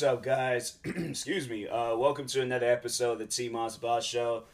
[0.00, 0.78] what's up, guys?
[0.84, 1.68] Excuse me.
[1.68, 4.44] Uh, welcome to another episode of the T Moss Boss Show.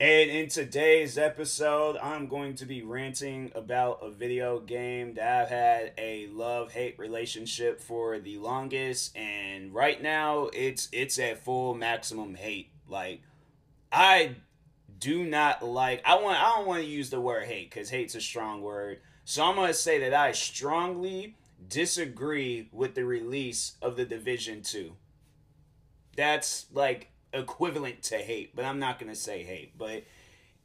[0.00, 5.48] And in today's episode, I'm going to be ranting about a video game that I've
[5.48, 11.74] had a love hate relationship for the longest, and right now it's it's at full
[11.74, 12.72] maximum hate.
[12.88, 13.22] Like,
[13.92, 14.34] I
[14.98, 16.02] do not like.
[16.04, 16.42] I want.
[16.42, 18.98] I don't want to use the word hate because hate's a strong word.
[19.24, 21.36] So I'm gonna say that I strongly
[21.68, 24.92] disagree with the release of the Division 2.
[26.16, 29.76] That's like equivalent to hate, but I'm not going to say hate.
[29.78, 30.04] But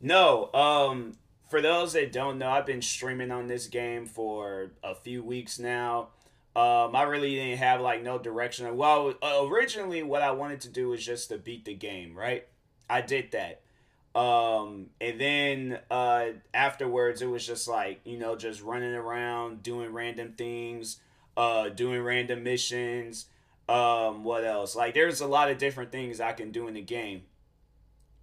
[0.02, 1.18] no, um
[1.50, 5.60] for those that don't know, I've been streaming on this game for a few weeks
[5.60, 6.10] now.
[6.56, 8.76] Um, I really didn't have like no direction.
[8.78, 12.48] Well, originally, what I wanted to do was just to beat the game, right?
[12.90, 13.62] I did that.
[14.16, 19.92] Um, and then uh, afterwards, it was just like you know, just running around doing
[19.92, 21.00] random things,
[21.36, 23.26] uh, doing random missions.
[23.68, 24.76] Um, what else?
[24.76, 27.24] Like, there's a lot of different things I can do in the game.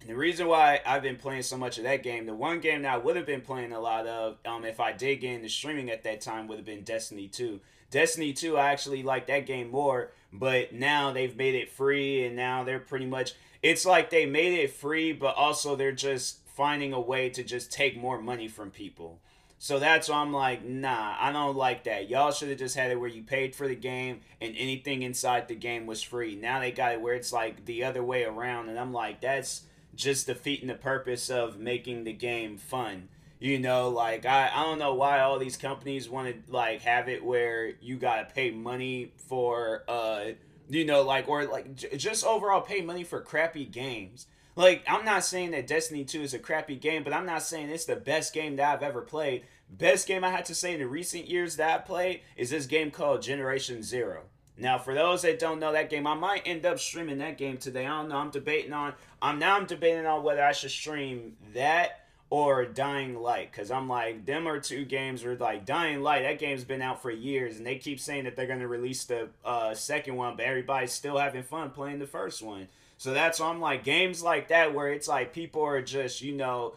[0.01, 2.81] And the reason why I've been playing so much of that game, the one game
[2.81, 5.49] that I would have been playing a lot of, um, if I did get into
[5.49, 7.59] streaming at that time, would have been Destiny 2.
[7.89, 12.35] Destiny 2, I actually like that game more, but now they've made it free, and
[12.35, 16.91] now they're pretty much it's like they made it free, but also they're just finding
[16.91, 19.21] a way to just take more money from people.
[19.57, 22.09] So that's why I'm like, nah, I don't like that.
[22.09, 25.47] Y'all should have just had it where you paid for the game and anything inside
[25.47, 26.35] the game was free.
[26.35, 29.61] Now they got it where it's like the other way around, and I'm like, that's
[29.95, 33.07] just defeating the purpose of making the game fun.
[33.43, 37.09] You know, like I, I don't know why all these companies want to like have
[37.09, 40.27] it where you gotta pay money for uh
[40.69, 44.27] you know, like or like j- just overall pay money for crappy games.
[44.55, 47.67] Like I'm not saying that Destiny 2 is a crappy game, but I'm not saying
[47.69, 49.43] it's the best game that I've ever played.
[49.69, 52.65] Best game I had to say in the recent years that I played is this
[52.65, 54.21] game called Generation Zero.
[54.55, 57.57] Now, for those that don't know that game, I might end up streaming that game
[57.57, 57.87] today.
[57.87, 58.15] I don't know.
[58.15, 58.93] I'm debating on.
[59.21, 59.57] I'm now.
[59.57, 62.02] I'm debating on whether I should stream that
[62.33, 66.39] or Dying Light because I'm like them are two games where like Dying Light that
[66.39, 69.75] game's been out for years and they keep saying that they're gonna release the uh,
[69.75, 72.69] second one but everybody's still having fun playing the first one.
[72.97, 76.33] So that's why I'm like games like that where it's like people are just you
[76.33, 76.73] know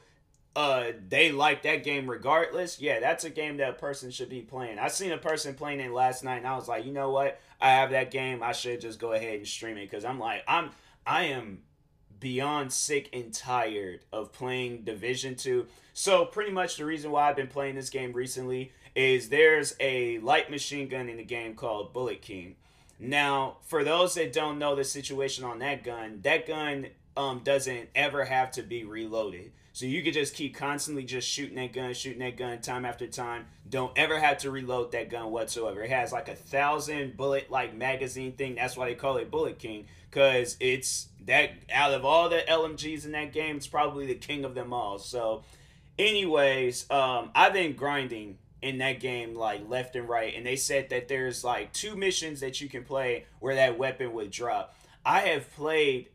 [0.54, 4.42] uh they like that game regardless yeah that's a game that a person should be
[4.42, 4.78] playing.
[4.78, 7.40] I seen a person playing it last night and I was like you know what?
[7.62, 10.44] I have that game I should just go ahead and stream it because I'm like
[10.46, 10.68] I'm
[11.06, 11.60] I am
[12.20, 15.66] beyond sick and tired of playing Division 2.
[15.92, 20.18] So pretty much the reason why I've been playing this game recently is there's a
[20.18, 22.56] light machine gun in the game called Bullet King.
[22.98, 27.88] Now, for those that don't know the situation on that gun, that gun um, doesn't
[27.94, 29.52] ever have to be reloaded.
[29.72, 33.06] So you could just keep constantly just shooting that gun, shooting that gun time after
[33.06, 33.44] time.
[33.68, 35.82] Don't ever have to reload that gun whatsoever.
[35.82, 38.54] It has like a thousand bullet like magazine thing.
[38.54, 39.86] That's why they call it Bullet King.
[40.10, 44.46] Cause it's that out of all the LMGs in that game, it's probably the king
[44.46, 44.98] of them all.
[44.98, 45.42] So
[45.98, 50.88] anyways, um, I've been grinding in that game like left and right and they said
[50.88, 54.74] that there's like two missions that you can play where that weapon would drop
[55.04, 56.08] i have played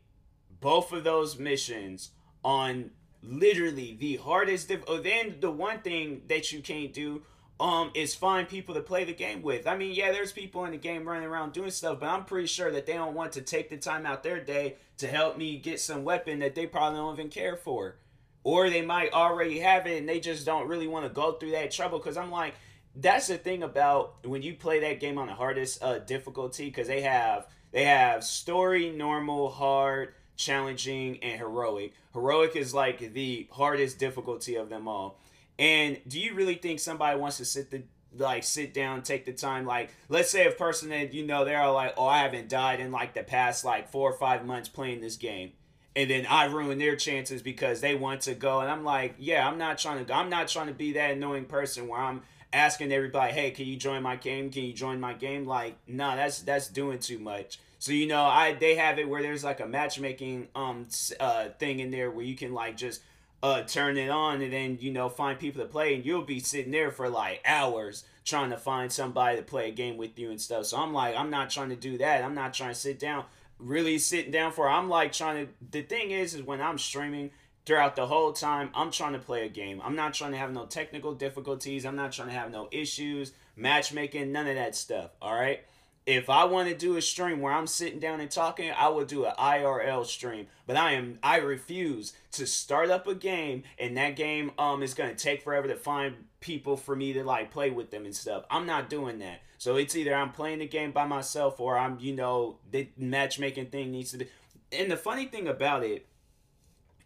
[0.62, 2.12] both of those missions
[2.42, 2.90] on
[3.22, 7.22] literally the hardest oh, then the one thing that you can't do
[7.60, 9.66] um is find people to play the game with.
[9.66, 12.46] I mean yeah there's people in the game running around doing stuff but i'm pretty
[12.46, 15.58] sure that they don't want to take the time out their day to help me
[15.58, 17.96] get some weapon that they probably don't even care for.
[18.44, 21.52] Or they might already have it and they just don't really want to go through
[21.52, 22.54] that trouble because i'm like
[22.96, 26.88] that's the thing about when you play that game on the hardest uh, difficulty because
[26.88, 33.98] they have they have story normal hard challenging and heroic heroic is like the hardest
[33.98, 35.18] difficulty of them all
[35.58, 37.82] and do you really think somebody wants to sit the
[38.16, 41.68] like sit down take the time like let's say a person that you know they're
[41.70, 45.00] like oh i haven't died in like the past like four or five months playing
[45.00, 45.52] this game
[45.94, 48.60] and then I ruin their chances because they want to go.
[48.60, 50.14] And I'm like, yeah, I'm not trying to go.
[50.14, 53.76] I'm not trying to be that annoying person where I'm asking everybody, hey, can you
[53.76, 54.50] join my game?
[54.50, 55.46] Can you join my game?
[55.46, 57.58] Like, nah, that's that's doing too much.
[57.82, 60.86] So you know, I they have it where there's like a matchmaking um
[61.18, 63.02] uh thing in there where you can like just
[63.42, 66.38] uh turn it on and then you know find people to play and you'll be
[66.38, 70.30] sitting there for like hours trying to find somebody to play a game with you
[70.30, 70.66] and stuff.
[70.66, 72.22] So I'm like, I'm not trying to do that.
[72.22, 73.24] I'm not trying to sit down
[73.58, 74.68] really sitting down for.
[74.68, 75.52] I'm like trying to.
[75.72, 77.32] The thing is, is when I'm streaming
[77.66, 79.82] throughout the whole time, I'm trying to play a game.
[79.84, 81.84] I'm not trying to have no technical difficulties.
[81.84, 85.10] I'm not trying to have no issues, matchmaking, none of that stuff.
[85.20, 85.64] All right.
[86.04, 89.04] If I want to do a stream where I'm sitting down and talking, I will
[89.04, 90.48] do an IRL stream.
[90.66, 94.94] But I am I refuse to start up a game and that game um is
[94.94, 98.44] gonna take forever to find people for me to like play with them and stuff.
[98.50, 99.42] I'm not doing that.
[99.58, 103.66] So it's either I'm playing the game by myself or I'm you know the matchmaking
[103.66, 104.28] thing needs to be.
[104.72, 106.06] And the funny thing about it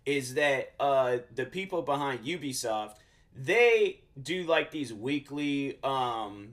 [0.07, 2.95] is that uh the people behind Ubisoft
[3.39, 6.49] they do like these weekly um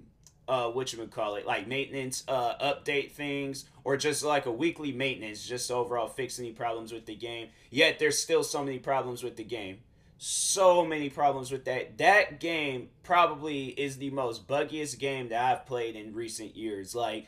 [0.48, 4.52] uh what you would call it like maintenance uh update things or just like a
[4.52, 7.50] weekly maintenance just overall fix any problems with the game.
[7.70, 9.80] Yet there's still so many problems with the game.
[10.18, 11.98] So many problems with that.
[11.98, 16.96] That game probably is the most buggiest game that i've played in recent years.
[16.96, 17.28] Like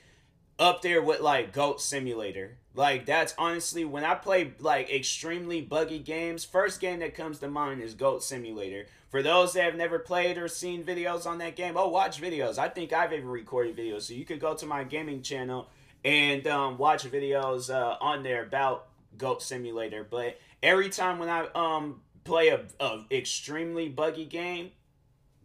[0.57, 6.00] up there with like goat simulator like that's honestly when I play like extremely buggy
[6.00, 8.86] games, first game that comes to mind is Goat Simulator.
[9.10, 12.57] For those that have never played or seen videos on that game, oh watch videos.
[12.57, 15.69] I think I've even recorded videos, so you could go to my gaming channel
[16.04, 18.88] and um, watch videos uh, on there about
[19.18, 20.04] Goat Simulator.
[20.04, 24.72] But every time when I um play a, a extremely buggy game,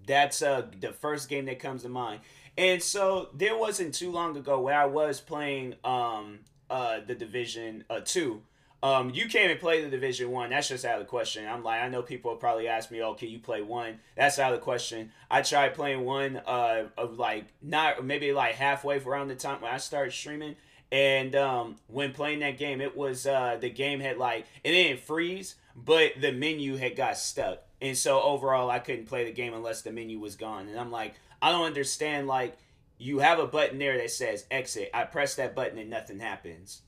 [0.04, 2.22] that's uh the first game that comes to mind.
[2.60, 7.84] And so there wasn't too long ago where I was playing um uh, the Division
[7.88, 8.42] uh, Two.
[8.82, 10.50] Um, you can't even play the Division One.
[10.50, 11.46] That's just out of the question.
[11.48, 14.52] I'm like, I know people probably ask me, "Oh, can you play one?" That's out
[14.52, 15.10] of the question.
[15.30, 19.72] I tried playing one, uh, of like not maybe like halfway around the time when
[19.72, 20.56] I started streaming,
[20.92, 25.00] and um, when playing that game, it was uh, the game had like it didn't
[25.00, 29.54] freeze, but the menu had got stuck, and so overall, I couldn't play the game
[29.54, 30.68] unless the menu was gone.
[30.68, 32.56] And I'm like, I don't understand, like
[32.98, 34.90] you have a button there that says exit.
[34.92, 36.82] I press that button and nothing happens.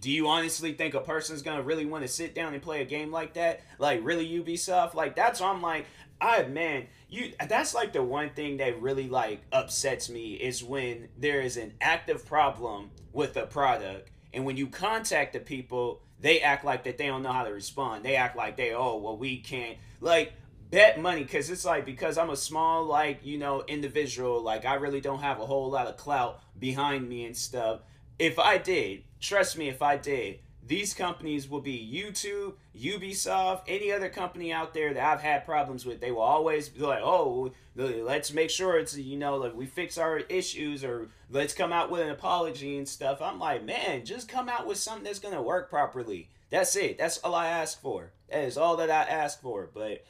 [0.00, 2.86] Do you honestly think a person's gonna really want to sit down and play a
[2.86, 3.60] game like that?
[3.78, 4.94] Like really Ubisoft?
[4.94, 5.86] Like that's I'm like,
[6.20, 11.08] I man, you that's like the one thing that really like upsets me is when
[11.16, 16.40] there is an active problem with a product and when you contact the people, they
[16.40, 18.04] act like that they don't know how to respond.
[18.04, 20.32] They act like they, oh well we can't like
[20.70, 24.74] bet money because it's like because I'm a small like you know individual like I
[24.74, 27.80] really don't have a whole lot of clout behind me and stuff.
[28.18, 33.90] If I did, trust me, if I did, these companies will be YouTube, Ubisoft, any
[33.90, 36.00] other company out there that I've had problems with.
[36.00, 39.98] They will always be like, "Oh, let's make sure it's you know like we fix
[39.98, 44.28] our issues or let's come out with an apology and stuff." I'm like, man, just
[44.28, 46.28] come out with something that's gonna work properly.
[46.50, 46.98] That's it.
[46.98, 48.12] That's all I ask for.
[48.28, 49.68] That is all that I ask for.
[49.72, 50.04] But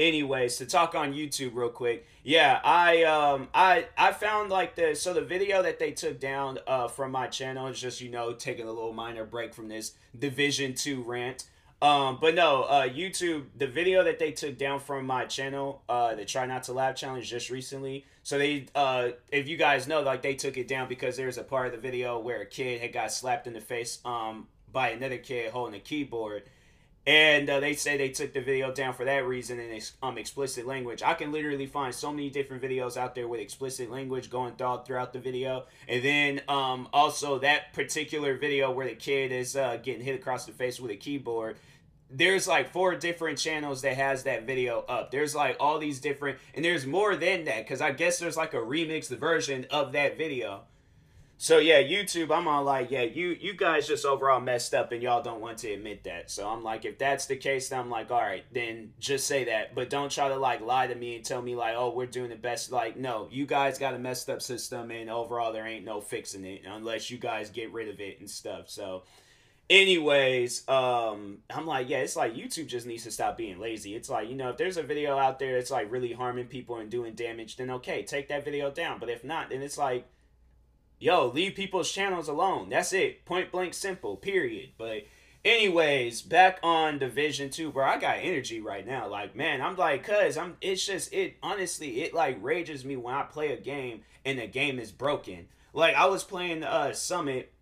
[0.00, 2.06] anyways to talk on youtube real quick.
[2.24, 6.58] Yeah i um i i found like the so the video that they took down
[6.66, 9.92] uh from my channel is just you know taking a little minor break from this
[10.18, 11.44] division 2 rant.
[11.82, 16.14] Um but no uh youtube the video that they took down from my channel uh
[16.14, 18.06] the try not to laugh challenge just recently.
[18.22, 21.44] So they uh if you guys know like they took it down because there's a
[21.44, 24.90] part of the video where a kid had got slapped in the face um by
[24.90, 26.44] another kid holding a keyboard
[27.06, 30.66] and uh, they say they took the video down for that reason and um explicit
[30.66, 31.02] language.
[31.02, 34.86] I can literally find so many different videos out there with explicit language going throughout
[34.86, 39.78] throughout the video, and then um also that particular video where the kid is uh,
[39.82, 41.56] getting hit across the face with a keyboard.
[42.12, 45.12] There's like four different channels that has that video up.
[45.12, 48.52] There's like all these different, and there's more than that because I guess there's like
[48.52, 50.62] a remixed version of that video.
[51.42, 55.02] So yeah, YouTube, I'm all like, yeah, you you guys just overall messed up and
[55.02, 56.30] y'all don't want to admit that.
[56.30, 59.44] So I'm like, if that's the case, then I'm like, all right, then just say
[59.44, 59.74] that.
[59.74, 62.28] But don't try to like lie to me and tell me like, oh, we're doing
[62.28, 62.70] the best.
[62.70, 66.44] Like, no, you guys got a messed up system and overall there ain't no fixing
[66.44, 68.68] it unless you guys get rid of it and stuff.
[68.68, 69.04] So
[69.70, 74.10] anyways um i'm like yeah it's like youtube just needs to stop being lazy it's
[74.10, 76.90] like you know if there's a video out there that's like really harming people and
[76.90, 80.04] doing damage then okay take that video down but if not then it's like
[81.00, 82.68] yo, leave people's channels alone.
[82.68, 83.24] That's it.
[83.24, 84.70] Point blank simple, period.
[84.78, 85.06] But
[85.44, 89.08] anyways, back on Division 2, bro, I got energy right now.
[89.08, 93.14] Like, man, I'm like, cuz I'm it's just it honestly, it like rages me when
[93.14, 95.48] I play a game and the game is broken.
[95.72, 97.52] Like I was playing uh Summit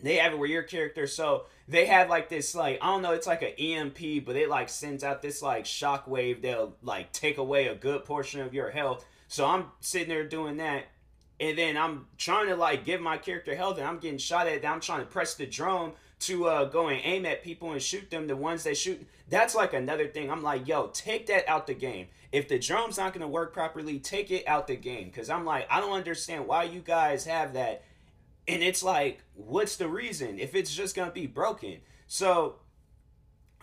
[0.00, 3.12] they have it where your character so they have like this like i don't know
[3.12, 7.38] it's like an emp but it like sends out this like shockwave that'll like take
[7.38, 10.84] away a good portion of your health so i'm sitting there doing that
[11.38, 14.64] and then I'm trying to like give my character health, and I'm getting shot at.
[14.64, 18.10] I'm trying to press the drone to uh, go and aim at people and shoot
[18.10, 18.26] them.
[18.26, 20.30] The ones they shoot, that's like another thing.
[20.30, 22.08] I'm like, yo, take that out the game.
[22.32, 25.10] If the drone's not gonna work properly, take it out the game.
[25.10, 27.84] Cause I'm like, I don't understand why you guys have that.
[28.48, 30.38] And it's like, what's the reason?
[30.38, 31.78] If it's just gonna be broken.
[32.06, 32.56] So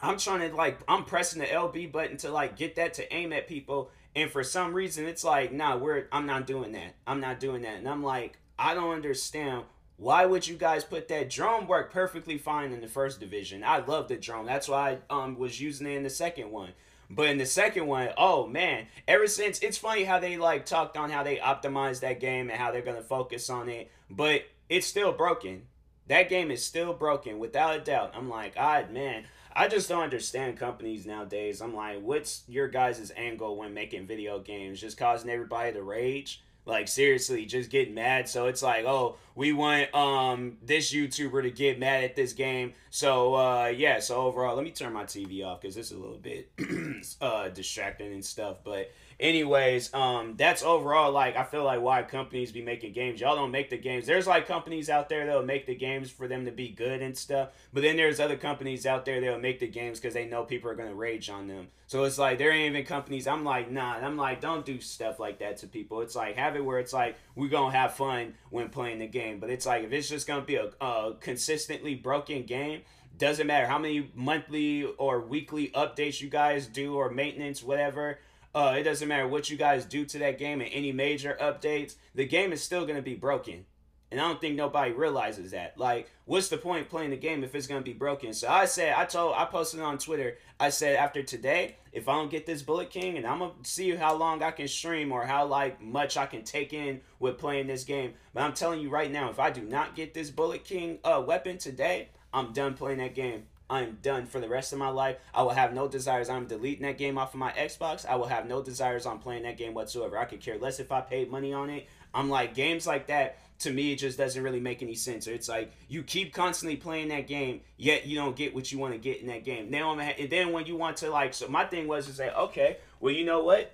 [0.02, 3.34] I'm trying to like, I'm pressing the LB button to like get that to aim
[3.34, 6.96] at people and for some reason, it's like, nah, we're I'm not doing that.
[7.08, 7.78] I'm not doing that.
[7.78, 9.64] And I'm like, I don't understand
[9.98, 13.64] why would you guys put that drone work perfectly fine in the first division?
[13.64, 14.46] I love the drone.
[14.46, 16.72] That's why I um was using it in the second one.
[17.10, 20.98] But in the second one, oh man, ever since it's funny how they like talked
[20.98, 24.88] on how they optimized that game and how they're gonna focus on it, but it's
[24.88, 25.64] still broken.
[26.08, 28.14] That game is still broken without a doubt.
[28.16, 29.24] I'm like, God, man,
[29.56, 31.62] I just don't understand companies nowadays.
[31.62, 34.82] I'm like, what's your guys' angle when making video games?
[34.82, 36.42] Just causing everybody to rage?
[36.66, 38.30] Like seriously, just get mad.
[38.30, 42.74] So it's like, oh, we want um this YouTuber to get mad at this game.
[42.90, 46.18] So uh yeah, so overall, let me turn my TV off because it's a little
[46.18, 46.50] bit
[47.22, 48.58] uh distracting and stuff.
[48.64, 48.92] But
[49.24, 53.22] anyways, um that's overall like I feel like why companies be making games.
[53.22, 54.06] Y'all don't make the games.
[54.06, 57.18] There's like companies out there that'll make the games for them to be good and
[57.18, 57.50] stuff.
[57.72, 60.70] But then there's other companies out there that'll make the games because they know people
[60.70, 61.70] are gonna rage on them.
[61.88, 63.26] So it's like there ain't even companies.
[63.26, 63.94] I'm like, nah.
[63.94, 66.02] I'm like, don't do stuff like that to people.
[66.02, 69.40] It's like have it where it's like we're gonna have fun when playing the game.
[69.40, 72.82] But it's like if it's just gonna be a, a consistently broken game,
[73.18, 78.20] doesn't matter how many monthly or weekly updates you guys do or maintenance, whatever.
[78.56, 81.96] Uh, it doesn't matter what you guys do to that game and any major updates.
[82.14, 83.66] The game is still gonna be broken.
[84.12, 85.76] And I don't think nobody realizes that.
[85.76, 88.32] Like, what's the point playing the game if it's gonna be broken?
[88.34, 90.38] So I said, I told, I posted on Twitter.
[90.60, 93.90] I said after today, if I don't get this Bullet King, and I'm gonna see
[93.96, 97.66] how long I can stream or how like much I can take in with playing
[97.66, 98.14] this game.
[98.36, 101.24] But I'm telling you right now, if I do not get this Bullet King uh,
[101.26, 103.48] weapon today, I'm done playing that game.
[103.70, 105.18] I'm done for the rest of my life.
[105.34, 106.30] I will have no desires.
[106.30, 108.06] I'm deleting that game off of my Xbox.
[108.06, 110.18] I will have no desires on playing that game whatsoever.
[110.18, 111.88] I could care less if I paid money on it.
[112.14, 115.28] I'm like games like that to me it just doesn't really make any sense.
[115.28, 118.94] It's like you keep constantly playing that game, yet you don't get what you want
[118.94, 119.72] to get in that game.
[119.72, 122.30] Now I'm and then when you want to like, so my thing was to say,
[122.30, 123.72] okay, well you know what?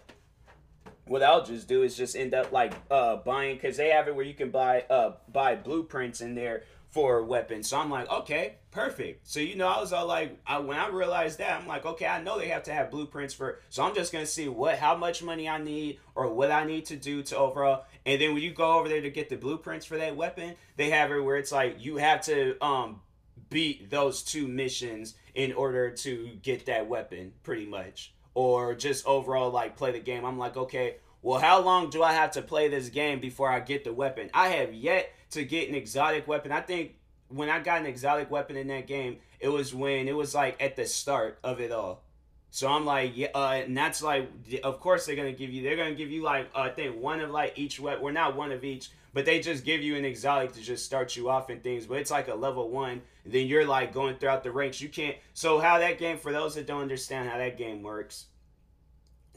[1.05, 4.15] What I'll just do is just end up like uh buying because they have it
[4.15, 7.69] where you can buy uh buy blueprints in there for weapons.
[7.69, 9.27] So I'm like, okay, perfect.
[9.27, 12.07] So you know, I was all like, I, when I realized that, I'm like, okay,
[12.07, 13.59] I know they have to have blueprints for.
[13.69, 16.85] So I'm just gonna see what, how much money I need, or what I need
[16.87, 17.85] to do to overall.
[18.05, 20.89] And then when you go over there to get the blueprints for that weapon, they
[20.89, 23.01] have it where it's like you have to um
[23.49, 29.51] beat those two missions in order to get that weapon, pretty much, or just overall
[29.51, 30.25] like play the game.
[30.25, 30.97] I'm like, okay.
[31.21, 34.29] Well, how long do I have to play this game before I get the weapon?
[34.33, 36.51] I have yet to get an exotic weapon.
[36.51, 36.95] I think
[37.27, 40.61] when I got an exotic weapon in that game, it was when it was like
[40.61, 42.03] at the start of it all.
[42.51, 44.29] So I'm like, yeah, uh, and that's like,
[44.63, 47.19] of course they're gonna give you, they're gonna give you like, uh, I think one
[47.19, 48.01] of like each weapon.
[48.01, 51.15] We're not one of each, but they just give you an exotic to just start
[51.15, 51.85] you off and things.
[51.85, 53.01] But it's like a level one.
[53.25, 54.81] Then you're like going throughout the ranks.
[54.81, 55.17] You can't.
[55.33, 56.17] So how that game?
[56.17, 58.25] For those that don't understand how that game works,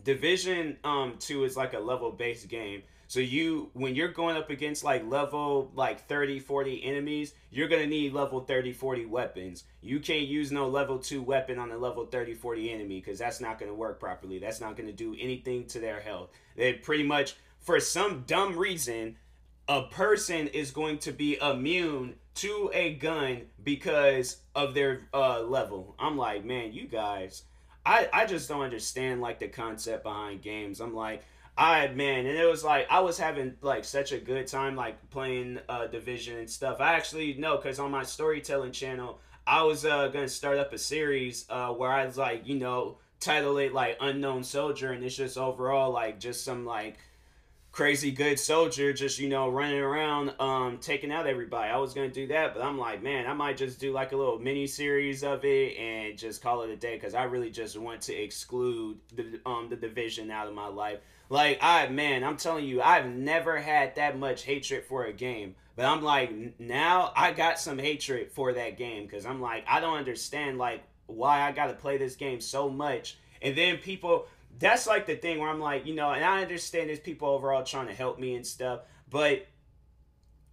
[0.05, 2.83] Division um two is like a level based game.
[3.09, 7.83] So you when you're going up against like level like 30, 40 enemies, you're going
[7.83, 9.65] to need level 30, 40 weapons.
[9.83, 13.41] You can't use no level 2 weapon on a level 30, 40 enemy cuz that's
[13.41, 14.39] not going to work properly.
[14.39, 16.31] That's not going to do anything to their health.
[16.57, 19.17] They pretty much for some dumb reason
[19.69, 25.95] a person is going to be immune to a gun because of their uh, level.
[25.99, 27.43] I'm like, man, you guys,
[27.85, 30.81] I, I just don't understand like the concept behind games.
[30.81, 31.23] I'm like,
[31.57, 35.11] I man, and it was like I was having like such a good time like
[35.11, 36.81] playing uh division and stuff.
[36.81, 40.79] I actually know because on my storytelling channel, I was uh gonna start up a
[40.79, 45.17] series uh where I was like you know title it like unknown soldier, and it's
[45.17, 46.99] just overall like just some like
[47.73, 52.09] crazy good soldier just you know running around um taking out everybody i was gonna
[52.09, 55.25] do that but i'm like man i might just do like a little mini series
[55.25, 58.99] of it and just call it a day because i really just want to exclude
[59.17, 60.99] the um the division out of my life
[61.33, 65.55] like I man, I'm telling you, I've never had that much hatred for a game.
[65.77, 69.81] But I'm like now I got some hatred for that game cuz I'm like I
[69.81, 73.17] don't understand like why I got to play this game so much.
[73.41, 74.27] And then people
[74.59, 77.65] that's like the thing where I'm like, you know, and I understand there's people overall
[77.65, 79.47] trying to help me and stuff, but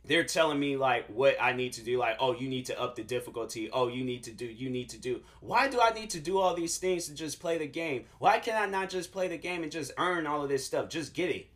[0.06, 2.00] they're telling me like what I need to do.
[2.00, 3.70] Like, oh, you need to up the difficulty.
[3.72, 4.46] Oh, you need to do.
[4.46, 5.22] You need to do.
[5.42, 8.06] Why do I need to do all these things to just play the game?
[8.18, 10.90] Why can I not just play the game and just earn all of this stuff?
[10.90, 11.48] Just get it.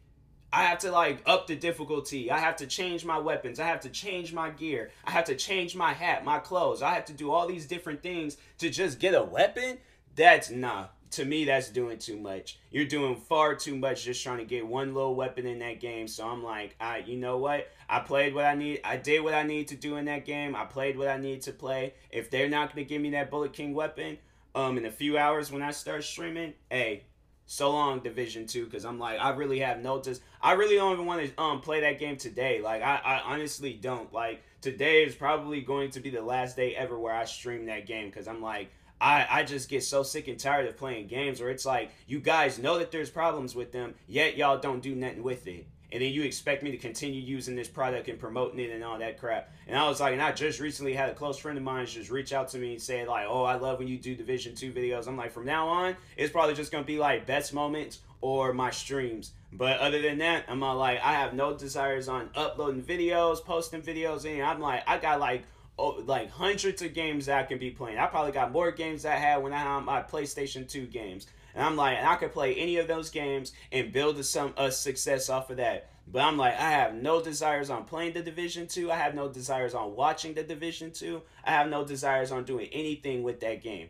[0.52, 2.30] I have to like up the difficulty.
[2.30, 3.60] I have to change my weapons.
[3.60, 4.92] I have to change my gear.
[5.04, 6.84] I have to change my hat, my clothes.
[6.84, 9.80] I have to do all these different things to just get a weapon.
[10.16, 12.60] That's nah to me that's doing too much.
[12.72, 16.08] You're doing far too much just trying to get one little weapon in that game.
[16.08, 17.67] So i'm like i you know what?
[17.89, 18.82] I played what i need.
[18.84, 20.55] I did what i need to do in that game.
[20.55, 21.93] I played what i need to play.
[22.12, 24.17] If they're not going to give me that bullet king weapon
[24.55, 27.03] um in a few hours when i start streaming hey
[27.46, 30.93] So long, Division Two, because I'm like, I really have no des- I really don't
[30.93, 32.62] even want to um play that game today.
[32.62, 34.12] Like, I, I honestly don't.
[34.13, 37.86] Like, today is probably going to be the last day ever where I stream that
[37.86, 41.42] game, because I'm like, I, I just get so sick and tired of playing games
[41.42, 44.96] where it's like you guys know that there's problems with them, yet y'all don't do
[44.96, 45.68] nothing with it.
[45.92, 48.98] And then you expect me to continue using this product and promoting it and all
[48.98, 49.52] that crap.
[49.68, 52.10] And I was like, and I just recently had a close friend of mine just
[52.10, 54.72] reach out to me and say like, oh, I love when you do Division Two
[54.72, 55.08] videos.
[55.08, 58.72] I'm like, from now on, it's probably just gonna be like best moments or my
[58.72, 59.34] streams.
[59.52, 64.26] But other than that, I'm like, I have no desires on uploading videos, posting videos,
[64.26, 65.44] and I'm like, I got like
[65.77, 67.98] oh, like hundreds of games that I can be playing.
[67.98, 71.27] I probably got more games that I had when I had my PlayStation 2 games.
[71.56, 74.72] And I'm like, and I could play any of those games and build some a
[74.72, 75.89] success off of that.
[76.08, 78.92] But I'm like, I have no desires on playing the Division 2.
[78.92, 81.22] I have no desires on watching the Division 2.
[81.46, 83.89] I have no desires on doing anything with that game.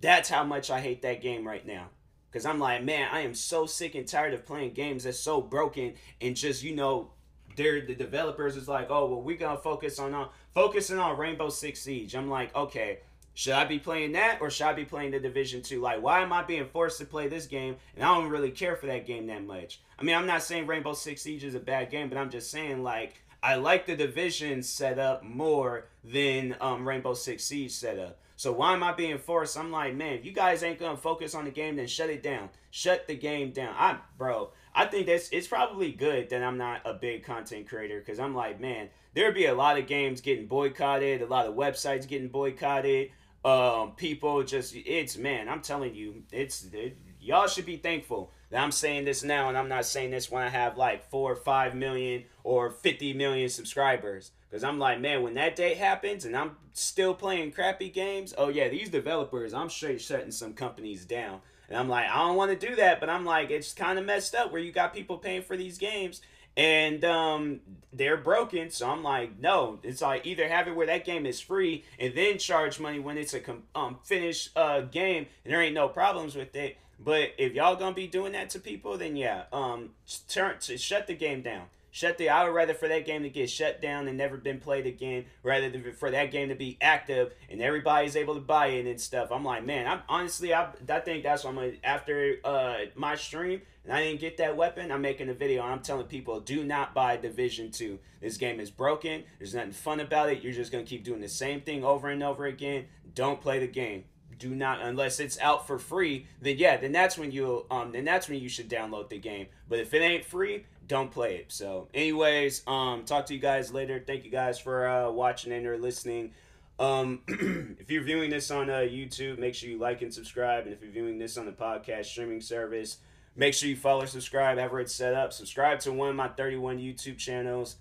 [0.00, 1.88] That's how much I hate that game right now.
[2.30, 5.40] Because I'm like, man, I am so sick and tired of playing games that's so
[5.40, 7.12] broken and just, you know,
[7.58, 11.50] they're the developers is like, oh well, we're gonna focus on uh, focusing on Rainbow
[11.50, 12.14] Six Siege.
[12.14, 13.00] I'm like, okay,
[13.34, 15.80] should I be playing that or should I be playing the Division Two?
[15.80, 18.76] Like, why am I being forced to play this game and I don't really care
[18.76, 19.80] for that game that much?
[19.98, 22.50] I mean, I'm not saying Rainbow Six Siege is a bad game, but I'm just
[22.50, 28.18] saying like I like the Division setup more than um, Rainbow Six Siege setup.
[28.36, 29.58] So why am I being forced?
[29.58, 32.22] I'm like, man, if you guys ain't gonna focus on the game, then shut it
[32.22, 32.50] down.
[32.70, 33.74] Shut the game down.
[33.76, 37.98] I, bro, I think that's it's probably good that I'm not a big content creator
[37.98, 41.56] because I'm like, man, there'd be a lot of games getting boycotted, a lot of
[41.56, 43.10] websites getting boycotted.
[43.44, 48.62] Um, people just it's man, I'm telling you, it's it, y'all should be thankful that
[48.62, 51.36] I'm saying this now, and I'm not saying this when I have like four or
[51.36, 54.30] five million or fifty million subscribers.
[54.48, 58.48] Because I'm like, man, when that day happens and I'm still playing crappy games, oh
[58.48, 61.40] yeah, these developers, I'm straight shutting some companies down.
[61.68, 64.06] And I'm like, I don't want to do that, but I'm like, it's kind of
[64.06, 66.22] messed up where you got people paying for these games
[66.56, 67.60] and um,
[67.92, 68.70] they're broken.
[68.70, 72.14] So I'm like, no, it's like either have it where that game is free and
[72.14, 73.40] then charge money when it's a
[73.74, 76.76] um, finished uh, game and there ain't no problems with it.
[76.98, 79.90] But if y'all gonna be doing that to people, then yeah, um,
[80.28, 81.66] turn to shut the game down.
[81.90, 82.28] Shut the.
[82.28, 85.24] I would rather for that game to get shut down and never been played again,
[85.42, 89.00] rather than for that game to be active and everybody's able to buy it and
[89.00, 89.30] stuff.
[89.32, 93.16] I'm like, man, I'm honestly, I, I think that's what I'm gonna after uh my
[93.16, 94.92] stream and I didn't get that weapon.
[94.92, 95.62] I'm making a video.
[95.62, 97.98] I'm telling people, do not buy Division Two.
[98.20, 99.24] This game is broken.
[99.38, 100.42] There's nothing fun about it.
[100.42, 102.86] You're just gonna keep doing the same thing over and over again.
[103.14, 104.04] Don't play the game
[104.38, 108.04] do not unless it's out for free then yeah then that's when you um then
[108.04, 111.52] that's when you should download the game but if it ain't free don't play it.
[111.52, 114.02] So, anyways, um, talk to you guys later.
[114.04, 116.32] Thank you guys for uh, watching and or listening.
[116.78, 117.20] Um,
[117.78, 120.64] if you're viewing this on uh, YouTube, make sure you like and subscribe.
[120.64, 122.98] And if you're viewing this on the podcast streaming service,
[123.36, 125.32] make sure you follow, subscribe, however it's set up.
[125.32, 127.76] Subscribe to one of my 31 YouTube channels.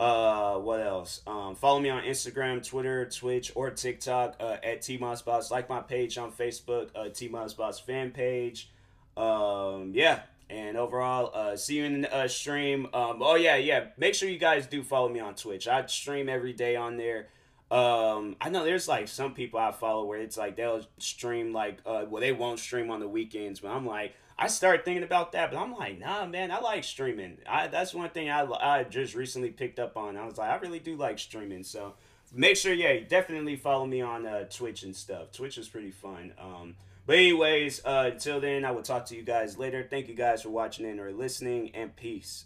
[0.00, 1.22] Uh, what else?
[1.26, 5.50] Um, follow me on Instagram, Twitter, Twitch, or TikTok uh, at TMossBoss.
[5.50, 8.70] Like my page on Facebook, uh, TMossBoss fan page.
[9.16, 12.86] Um, yeah, and overall, uh, see you in the uh, stream.
[12.94, 13.86] Um, oh yeah, yeah.
[13.96, 15.68] Make sure you guys do follow me on Twitch.
[15.68, 17.28] I stream every day on there.
[17.70, 21.78] Um, I know there's like some people I follow where it's like they'll stream like
[21.84, 25.32] uh, well they won't stream on the weekends, but I'm like I start thinking about
[25.32, 27.36] that, but I'm like nah, man, I like streaming.
[27.46, 30.16] I that's one thing I I just recently picked up on.
[30.16, 31.92] I was like I really do like streaming, so
[32.32, 35.30] make sure yeah definitely follow me on uh, Twitch and stuff.
[35.32, 36.32] Twitch is pretty fun.
[36.40, 36.74] Um,
[37.08, 39.82] but anyways, uh, until then, I will talk to you guys later.
[39.82, 42.44] Thank you guys for watching and or listening, and peace.